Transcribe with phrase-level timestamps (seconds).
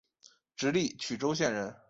[0.55, 1.77] 直隶曲周县人。